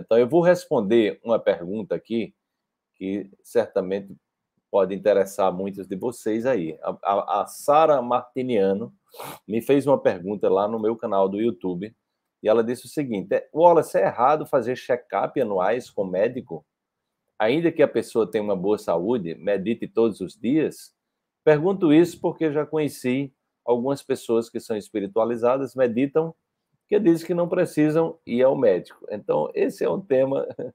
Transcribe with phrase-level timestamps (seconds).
[0.00, 2.34] Então, eu vou responder uma pergunta aqui
[2.94, 4.16] que certamente
[4.70, 6.78] pode interessar muitos de vocês aí.
[6.82, 8.92] A, a, a Sara Martiniano
[9.46, 11.94] me fez uma pergunta lá no meu canal do YouTube
[12.42, 16.64] e ela disse o seguinte: é, Wallace, é errado fazer check-up anuais com médico?
[17.38, 20.92] Ainda que a pessoa tenha uma boa saúde, medite todos os dias?
[21.44, 23.32] Pergunto isso porque já conheci
[23.64, 26.34] algumas pessoas que são espiritualizadas, meditam,
[26.88, 29.06] que dizem que não precisam ir ao médico.
[29.10, 30.46] Então, esse é um tema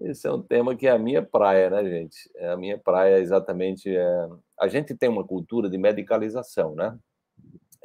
[0.00, 2.30] esse é um tema que é a minha praia, né, gente?
[2.36, 3.88] É a minha praia exatamente.
[3.88, 4.28] É...
[4.60, 6.96] A gente tem uma cultura de medicalização, né?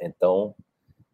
[0.00, 0.54] Então,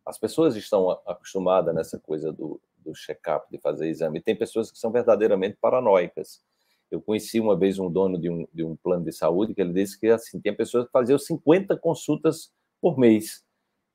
[0.05, 4.21] as pessoas estão acostumadas nessa coisa do, do check-up, de fazer exame.
[4.21, 6.43] Tem pessoas que são verdadeiramente paranoicas.
[6.91, 9.73] Eu conheci uma vez um dono de um, de um plano de saúde que ele
[9.73, 13.45] disse que assim tem pessoas que faziam 50 consultas por mês,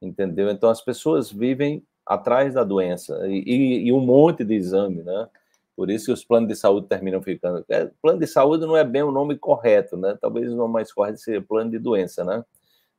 [0.02, 0.50] entendeu?
[0.50, 5.28] Então, as pessoas vivem atrás da doença e, e, um monte de exame, né?
[5.76, 7.66] Por isso que os planos de saúde terminam ficando.
[7.68, 10.18] É, plano de saúde não é bem o nome correto, né?
[10.22, 12.46] Talvez o nome mais correto seja plano de doença, né?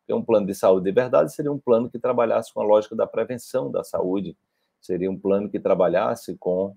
[0.00, 2.94] Porque um plano de saúde de verdade seria um plano que trabalhasse com a lógica
[2.94, 4.36] da prevenção da saúde,
[4.80, 6.76] seria um plano que trabalhasse com,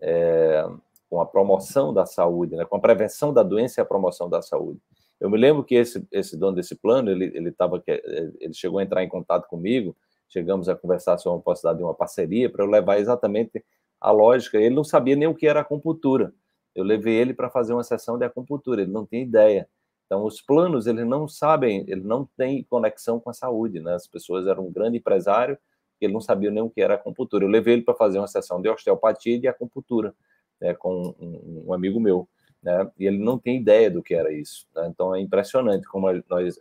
[0.00, 0.66] é,
[1.10, 2.64] com a promoção da saúde, né?
[2.64, 4.80] com a prevenção da doença e a promoção da saúde.
[5.20, 8.82] Eu me lembro que esse, esse dono desse plano, ele, ele, tava, ele chegou a
[8.82, 9.96] entrar em contato comigo,
[10.28, 13.64] chegamos a conversar sobre a possibilidade de uma parceria para eu levar exatamente
[14.00, 14.58] a lógica.
[14.58, 16.32] Ele não sabia nem o que era acupuntura.
[16.74, 19.68] Eu levei ele para fazer uma sessão de acupuntura, ele não tinha ideia.
[20.06, 23.94] Então, os planos, eles não sabem, ele não tem conexão com a saúde, né?
[23.94, 25.58] As pessoas eram um grande empresário,
[26.00, 27.44] ele não sabia nem o que era acupuntura.
[27.44, 30.14] Eu levei ele para fazer uma sessão de osteopatia e de acupuntura,
[30.60, 32.28] né, com um, um, amigo meu,
[32.62, 32.88] né?
[32.98, 34.66] E ele não tem ideia do que era isso.
[34.74, 34.86] Né?
[34.88, 36.58] Então, é impressionante como nós,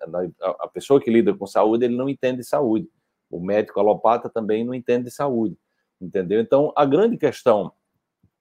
[0.59, 2.89] a pessoa que lida com saúde, ele não entende saúde.
[3.30, 5.58] O médico alopata também não entende saúde
[6.02, 6.40] entendeu?
[6.42, 7.72] Então, a grande questão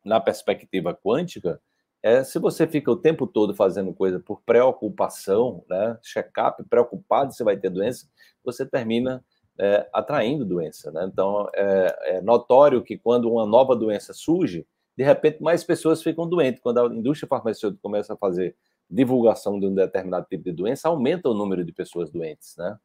[0.05, 1.61] na perspectiva quântica
[2.03, 7.43] é se você fica o tempo todo fazendo coisa por preocupação, né, check-up, preocupado se
[7.43, 8.07] vai ter doença,
[8.45, 9.25] você termina
[9.59, 11.09] é, atraindo doença, né?
[11.11, 16.29] Então, é, é notório que quando uma nova doença surge, de repente mais pessoas ficam
[16.29, 16.61] doentes.
[16.61, 18.57] Quando a indústria farmacêutica começa a fazer
[18.91, 22.77] divulgação de um determinado tipo de doença, aumenta o número de pessoas doentes, né?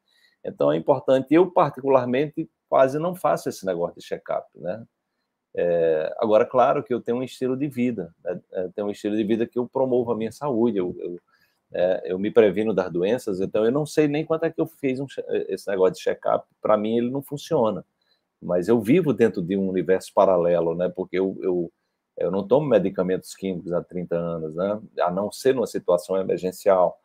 [0.44, 1.34] Então é importante.
[1.34, 4.86] Eu particularmente quase não faço esse negócio de check-up, né?
[5.56, 8.40] É, agora, claro que eu tenho um estilo de vida, né?
[8.52, 11.20] É, tenho um estilo de vida que eu promovo a minha saúde, eu, eu,
[11.74, 14.68] é, eu me previno das doenças, então eu não sei nem quanto é que eu
[14.68, 15.08] fiz um,
[15.48, 17.84] esse negócio de check-up, para mim ele não funciona,
[18.42, 20.88] mas eu vivo dentro de um universo paralelo, né?
[20.90, 21.72] Porque eu, eu,
[22.18, 24.80] eu não tomo medicamentos químicos há 30 anos, né?
[25.02, 27.00] A não ser numa situação emergencial?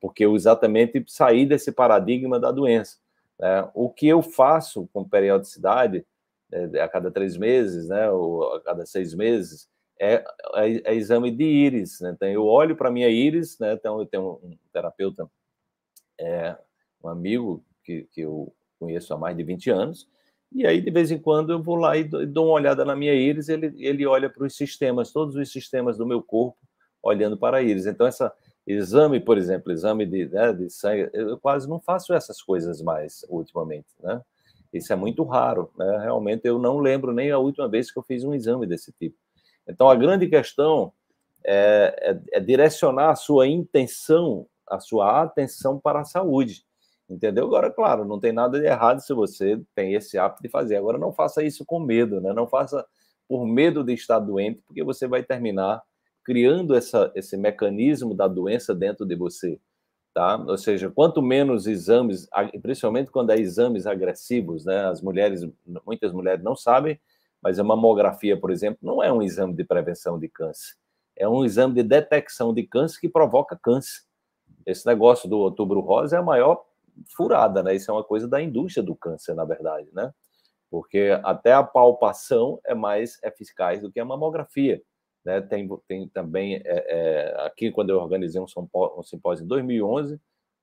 [0.00, 2.96] Porque eu exatamente saí desse paradigma da doença.
[3.38, 3.68] Né?
[3.74, 6.06] O que eu faço com periodicidade,
[6.52, 9.68] é, a cada três meses, né, ou a cada seis meses,
[10.00, 12.00] é, é, é exame de íris.
[12.00, 12.10] Né?
[12.14, 13.72] Então, eu olho para a minha íris, né?
[13.72, 15.28] então, eu tenho um terapeuta,
[16.18, 16.56] é,
[17.02, 20.08] um amigo que, que eu conheço há mais de 20 anos,
[20.52, 23.12] e aí, de vez em quando, eu vou lá e dou uma olhada na minha
[23.12, 26.56] íris, ele, ele olha para os sistemas, todos os sistemas do meu corpo,
[27.02, 27.86] olhando para a íris.
[27.86, 28.32] Então, essa,
[28.66, 33.24] Exame, por exemplo, exame de, né, de sangue, eu quase não faço essas coisas mais
[33.28, 34.20] ultimamente, né?
[34.72, 35.98] Isso é muito raro, né?
[36.02, 39.16] Realmente eu não lembro nem a última vez que eu fiz um exame desse tipo.
[39.68, 40.92] Então a grande questão
[41.44, 46.64] é, é, é direcionar a sua intenção, a sua atenção para a saúde,
[47.08, 47.44] entendeu?
[47.46, 50.76] Agora, claro, não tem nada de errado se você tem esse hábito de fazer.
[50.76, 52.32] Agora, não faça isso com medo, né?
[52.32, 52.84] Não faça
[53.28, 55.82] por medo de estar doente, porque você vai terminar
[56.26, 59.60] criando essa, esse mecanismo da doença dentro de você.
[60.12, 60.36] Tá?
[60.36, 62.28] Ou seja, quanto menos exames,
[62.60, 64.86] principalmente quando há exames agressivos, né?
[64.86, 65.46] As mulheres,
[65.86, 66.98] muitas mulheres não sabem,
[67.40, 70.74] mas a mamografia, por exemplo, não é um exame de prevenção de câncer.
[71.14, 74.02] É um exame de detecção de câncer que provoca câncer.
[74.64, 76.64] Esse negócio do outubro rosa é a maior
[77.14, 77.76] furada, né?
[77.76, 80.12] Isso é uma coisa da indústria do câncer, na verdade, né?
[80.68, 84.82] Porque até a palpação é mais eficaz do que a mamografia.
[85.26, 85.40] Né?
[85.40, 88.46] Tem, tem também, é, é, aqui quando eu organizei um,
[88.96, 90.20] um simpósio em 2011,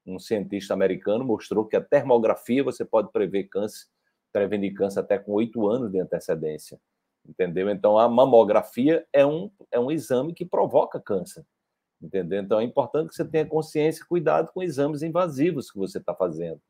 [0.08, 3.88] um cientista americano mostrou que a termografia você pode prever câncer,
[4.32, 6.80] prevenir câncer até com oito anos de antecedência.
[7.28, 7.70] Entendeu?
[7.70, 11.46] Então, a mamografia é um, é um exame que provoca câncer.
[12.02, 12.42] Entendeu?
[12.42, 16.16] Então, é importante que você tenha consciência e cuidado com exames invasivos que você está
[16.16, 16.62] fazendo.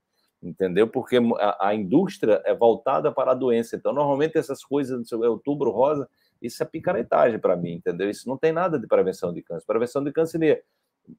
[0.41, 0.87] Entendeu?
[0.87, 3.75] Porque a, a, indústria é voltada para a doença.
[3.75, 6.09] Então, normalmente, essas coisas, é outubro rosa,
[6.43, 8.09] isso é picaretagem para mim, entendeu?
[8.09, 9.65] Isso não tem nada de prevenção de câncer.
[9.65, 10.61] Prevenção de câncer seria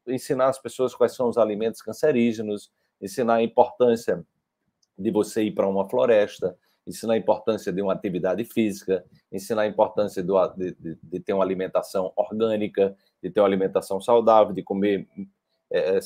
[0.07, 4.25] ensinar as pessoas quais são os alimentos cancerígenos, ensinar a importância
[4.99, 6.57] de você ir para uma floresta,
[6.87, 11.33] ensinar a importância de uma atividade física, ensinar a importância do, de, de, de, ter
[11.33, 15.09] uma alimentação orgânica, de ter uma alimentação saudável, de comer
[15.73, 16.01] é, é,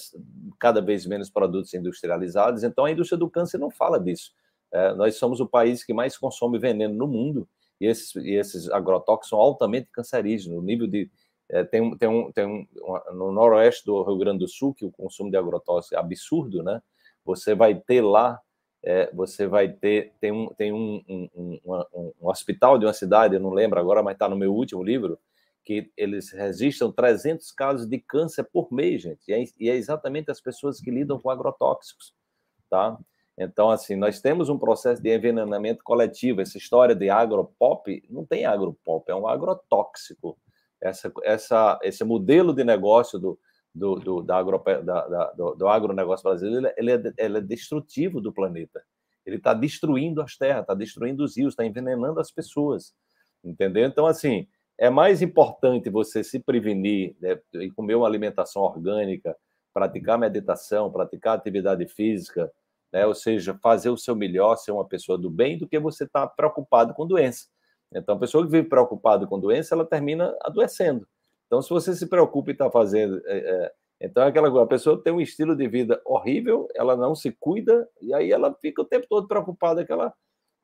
[0.61, 2.63] cada vez menos produtos industrializados.
[2.63, 4.33] Então, a indústria do câncer não fala disso.
[4.73, 7.49] É, nós somos o país que mais consome veneno no mundo
[7.81, 10.59] e esses, e esses agrotóxicos são altamente cancerígenos.
[10.59, 11.11] O nível de.
[11.51, 12.67] É, tem, tem, um, tem um,
[13.15, 16.83] no noroeste do Rio Grande do Sul, que o consumo de agrotóxicos é absurdo, né?
[17.25, 18.41] Você vai ter lá
[18.83, 23.35] é, você vai ter tem um tem um, um, um, um, hospital de uma cidade,
[23.35, 25.19] eu não lembro agora, mas está no meu último livro,
[25.65, 30.31] que eles registram 300 casos de câncer por mês, gente, e é, e é, exatamente
[30.31, 32.15] as pessoas que lidam com agrotóxicos,
[32.71, 32.97] tá?
[33.39, 36.41] Então, assim, nós temos um processo de envenenamento coletivo.
[36.41, 40.37] Essa história de agropop não tem agropop, é um agrotóxico.
[40.81, 43.39] Essa, essa, esse modelo de negócio do,
[43.73, 48.21] do, do, da agro, da, da, do, do agronegócio brasileiro, ele é, ele é destrutivo
[48.21, 48.83] do planeta.
[49.25, 52.93] Ele está destruindo as terras, está destruindo os rios, está envenenando as pessoas,
[53.45, 53.87] entendeu?
[53.87, 59.37] Então, assim, é mais importante você se prevenir né, e comer uma alimentação orgânica,
[59.73, 62.51] praticar meditação, praticar atividade física,
[62.93, 66.05] né, ou seja, fazer o seu melhor, ser uma pessoa do bem, do que você
[66.05, 67.47] estar tá preocupado com doença.
[67.95, 71.07] Então, a pessoa que vive preocupada com doença, ela termina adoecendo.
[71.47, 73.21] Então, se você se preocupa e está fazendo.
[73.27, 77.15] É, é, então, é aquela a pessoa tem um estilo de vida horrível, ela não
[77.15, 80.15] se cuida, e aí ela fica o tempo todo preocupada que ela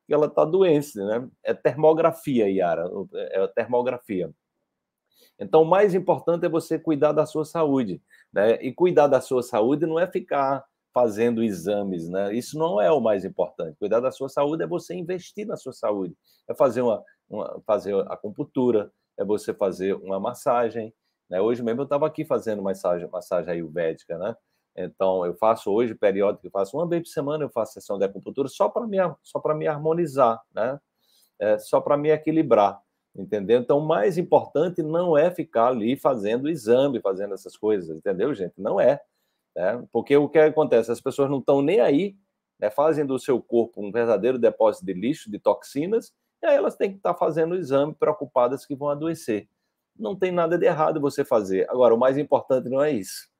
[0.07, 1.27] que ela está doente, né?
[1.43, 2.85] É termografia, Yara,
[3.15, 4.31] é termografia.
[5.39, 8.63] Então, o mais importante é você cuidar da sua saúde, né?
[8.63, 10.63] E cuidar da sua saúde não é ficar
[10.95, 12.33] fazendo exames, né?
[12.33, 13.77] Isso não é o mais importante.
[13.79, 16.17] Cuidar da sua saúde é você investir na sua saúde,
[16.49, 20.95] é fazer uma, uma fazer a acupuntura, é você fazer uma massagem.
[21.29, 21.41] Né?
[21.41, 24.37] Hoje mesmo eu estava aqui fazendo massagem, massagem ayurvédica, né?
[24.77, 28.05] Então eu faço hoje periódico, eu faço uma vez por semana eu faço sessão de
[28.05, 30.79] acupuntura só para me só para me harmonizar, né?
[31.41, 32.81] É, só para me equilibrar,
[33.17, 33.61] entendeu?
[33.61, 38.55] Então o mais importante não é ficar ali fazendo exame, fazendo essas coisas, entendeu, gente?
[38.57, 39.01] Não é,
[39.55, 39.85] né?
[39.93, 40.91] Porque o que acontece?
[40.91, 42.17] As pessoas não estão nem aí,
[42.59, 42.71] né?
[42.71, 46.13] Fazem do seu corpo um verdadeiro depósito de lixo, de toxinas
[46.45, 49.49] e aí elas têm que estar fazendo o exame preocupadas que vão adoecer.
[49.99, 51.67] Não tem nada de errado você fazer.
[51.71, 53.31] Agora, o mais importante não é isso.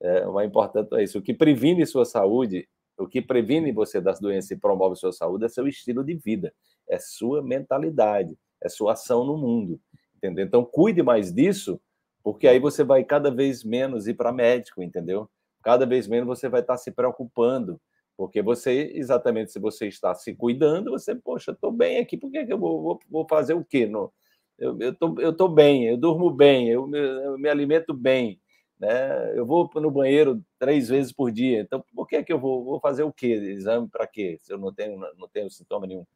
[0.00, 1.20] É, o mais importante não é isso.
[1.20, 5.44] O que previne sua saúde, o que previne você das doenças e promove sua saúde
[5.44, 6.52] é seu estilo de vida,
[6.88, 9.80] é sua mentalidade, é sua ação no mundo.
[10.16, 10.44] Entendeu?
[10.44, 11.80] Então, cuide mais disso,
[12.24, 15.30] porque aí você vai cada vez menos ir para médico, entendeu?
[15.62, 17.80] Cada vez menos você vai estar se preocupando
[18.16, 22.44] porque você, exatamente, se você está se cuidando, você, poxa, estou bem aqui, por que,
[22.44, 23.86] que eu vou, vou, vou fazer o quê?
[23.86, 24.12] No,
[24.58, 28.40] eu estou eu tô bem, eu durmo bem, eu me, eu me, alimento bem,
[28.78, 29.36] né?
[29.36, 32.80] eu vou no banheiro três vezes por dia, então por que, que eu vou, vou
[32.80, 33.28] fazer o quê?
[33.28, 34.36] Exame para quê?
[34.40, 36.06] Se eu não tenho, não tenho sintoma nenhum,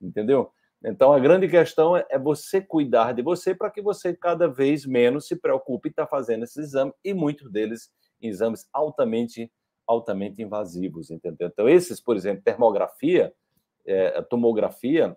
[0.00, 0.50] entendeu?
[0.84, 4.84] Então a grande questão é, é você cuidar de você para que você cada vez
[4.84, 7.90] menos se preocupe em estar tá fazendo esses exames, e muitos deles
[8.20, 9.50] exames altamente
[9.86, 11.48] altamente invasivos, entendeu?
[11.48, 13.32] Então, esses, por exemplo, termografia,
[13.86, 15.16] é, tomografia,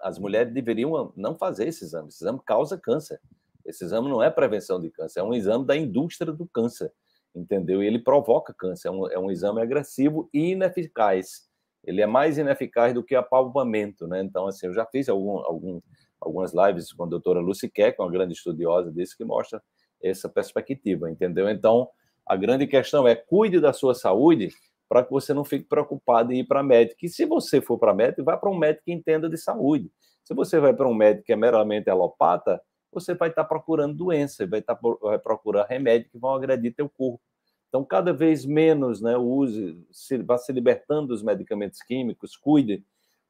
[0.00, 2.08] as mulheres deveriam não fazer esse exame.
[2.08, 3.20] Esse exame causa câncer.
[3.64, 6.90] Esse exame não é prevenção de câncer, é um exame da indústria do câncer,
[7.34, 7.82] entendeu?
[7.82, 8.88] E ele provoca câncer.
[8.88, 11.48] É um, é um exame agressivo e ineficaz.
[11.84, 14.22] Ele é mais ineficaz do que apalpamento, né?
[14.22, 15.80] Então, assim, eu já fiz algum, algum,
[16.20, 19.62] algumas lives com a doutora Lucy Keck, uma grande estudiosa disso, que mostra
[20.02, 21.48] essa perspectiva, entendeu?
[21.48, 21.88] Então,
[22.30, 24.50] a grande questão é cuide da sua saúde
[24.88, 27.04] para que você não fique preocupado em ir para médico.
[27.04, 29.90] E se você for para médico, vá para um médico que entenda de saúde.
[30.22, 34.46] Se você vai para um médico que é meramente alopata, você vai estar procurando doença,
[34.46, 37.20] vai, estar, vai procurar remédio que vão agredir teu corpo.
[37.68, 42.84] Então, cada vez menos, né, use, se, vá se libertando dos medicamentos químicos, cuide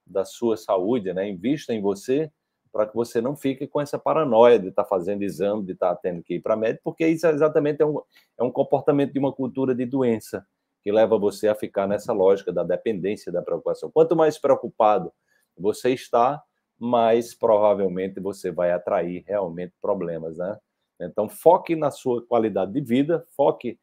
[0.07, 2.31] da sua saúde, né, invista em você
[2.73, 5.95] para que você não fique com essa paranoia de estar tá fazendo exame, de estar
[5.95, 8.01] tá tendo que ir para médico, porque isso é exatamente é um,
[8.39, 10.47] é um comportamento de uma cultura de doença
[10.83, 13.91] que leva você a ficar nessa lógica da dependência, da preocupação.
[13.91, 15.13] Quanto mais preocupado
[15.59, 16.43] você está,
[16.79, 20.59] mais provavelmente você vai atrair realmente problemas, né?
[20.99, 23.79] Então, foque na sua qualidade de vida, foque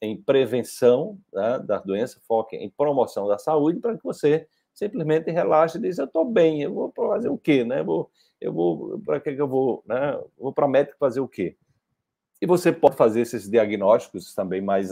[0.00, 5.78] em prevenção né, da doença, foque em promoção da saúde, para que você simplesmente relaxe
[5.78, 7.64] e diz: Eu estou bem, eu vou fazer o quê?
[7.64, 7.82] Né?
[7.82, 10.18] Vou eu vou, para que, eu vou, né?
[10.38, 11.56] vou para a médica fazer o quê?
[12.40, 14.90] E você pode fazer esses diagnósticos também mais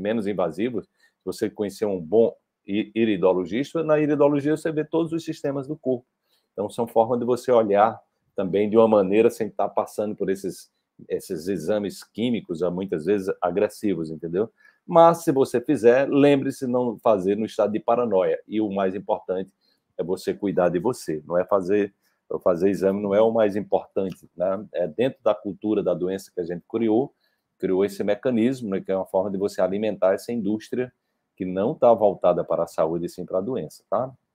[0.00, 0.86] menos invasivos.
[0.86, 2.34] Se você conhecer um bom
[2.66, 6.06] iridologista, na iridologia você vê todos os sistemas do corpo.
[6.52, 8.00] Então são formas de você olhar
[8.34, 10.70] também de uma maneira sem estar passando por esses
[11.08, 14.50] esses exames químicos, muitas vezes agressivos, entendeu?
[14.86, 18.38] Mas se você fizer, lembre-se não fazer no estado de paranoia.
[18.46, 19.52] E o mais importante
[19.96, 21.94] é você cuidar de você, não é fazer
[22.40, 24.66] fazer exame não é o mais importante, né?
[24.72, 27.14] É dentro da cultura da doença que a gente criou,
[27.58, 30.92] criou esse mecanismo, né, que é uma forma de você alimentar essa indústria
[31.36, 34.12] que não está voltada para a saúde, sim para a doença, tá?